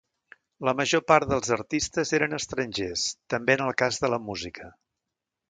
[0.69, 3.05] La major part dels artistes eren estrangers,
[3.35, 4.73] també en el cas de la música.